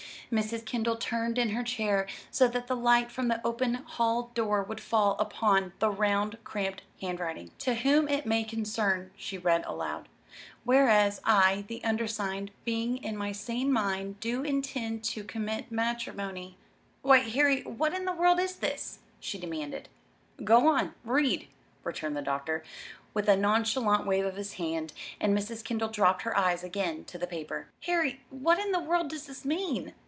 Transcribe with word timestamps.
Mrs. 0.33 0.63
Kendall 0.63 0.95
turned 0.95 1.37
in 1.37 1.49
her 1.49 1.61
chair 1.61 2.07
so 2.31 2.47
that 2.47 2.67
the 2.67 2.75
light 2.77 3.11
from 3.11 3.27
the 3.27 3.45
open 3.45 3.73
hall 3.73 4.31
door 4.33 4.63
would 4.63 4.79
fall 4.79 5.17
upon 5.19 5.73
the 5.79 5.89
round, 5.91 6.37
cramped 6.45 6.83
handwriting. 7.01 7.51
"'To 7.59 7.75
whom 7.75 8.07
it 8.07 8.25
may 8.25 8.45
concern,'" 8.45 9.11
she 9.17 9.37
read 9.37 9.65
aloud. 9.65 10.07
"'Whereas, 10.63 11.19
I, 11.25 11.65
the 11.67 11.83
Undersigned, 11.83 12.51
being 12.63 13.03
in 13.03 13.17
my 13.17 13.33
sane 13.33 13.73
Mind 13.73 14.21
do 14.21 14.41
intend 14.43 15.03
to 15.03 15.25
commit 15.25 15.69
Matremony.' 15.69 16.55
Why, 17.01 17.17
Harry, 17.17 17.63
what 17.63 17.93
in 17.93 18.05
the 18.05 18.13
world 18.15 18.39
is 18.39 18.55
this?" 18.55 18.99
she 19.19 19.37
demanded. 19.37 19.89
"Go 20.45 20.69
on, 20.69 20.93
read," 21.03 21.49
returned 21.83 22.15
the 22.15 22.21
doctor, 22.21 22.63
with 23.13 23.27
a 23.27 23.35
nonchalant 23.35 24.07
wave 24.07 24.23
of 24.23 24.37
his 24.37 24.53
hand; 24.53 24.93
and 25.19 25.37
Mrs. 25.37 25.61
Kendall 25.61 25.89
dropped 25.89 26.21
her 26.21 26.37
eyes 26.37 26.63
again 26.63 27.03
to 27.03 27.17
the 27.17 27.27
paper. 27.27 27.67
"Harry, 27.83 28.21
what 28.29 28.59
in 28.59 28.71
the 28.71 28.79
world 28.79 29.09
does 29.09 29.25
this 29.27 29.43
mean?" 29.43 29.93